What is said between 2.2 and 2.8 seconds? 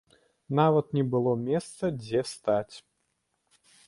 стаць.